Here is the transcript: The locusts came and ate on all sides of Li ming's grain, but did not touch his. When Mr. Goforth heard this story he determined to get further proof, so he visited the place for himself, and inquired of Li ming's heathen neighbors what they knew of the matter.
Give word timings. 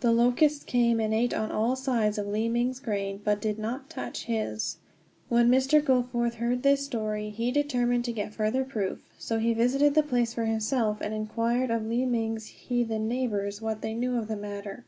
The 0.00 0.10
locusts 0.10 0.64
came 0.64 1.00
and 1.00 1.12
ate 1.12 1.34
on 1.34 1.52
all 1.52 1.76
sides 1.76 2.16
of 2.16 2.26
Li 2.26 2.48
ming's 2.48 2.80
grain, 2.80 3.20
but 3.22 3.42
did 3.42 3.58
not 3.58 3.90
touch 3.90 4.24
his. 4.24 4.78
When 5.28 5.50
Mr. 5.50 5.84
Goforth 5.84 6.36
heard 6.36 6.62
this 6.62 6.82
story 6.86 7.28
he 7.28 7.52
determined 7.52 8.06
to 8.06 8.12
get 8.12 8.32
further 8.32 8.64
proof, 8.64 9.06
so 9.18 9.38
he 9.38 9.52
visited 9.52 9.94
the 9.94 10.02
place 10.02 10.32
for 10.32 10.46
himself, 10.46 11.02
and 11.02 11.12
inquired 11.12 11.70
of 11.70 11.84
Li 11.84 12.06
ming's 12.06 12.46
heathen 12.46 13.06
neighbors 13.06 13.60
what 13.60 13.82
they 13.82 13.92
knew 13.92 14.16
of 14.16 14.28
the 14.28 14.36
matter. 14.38 14.86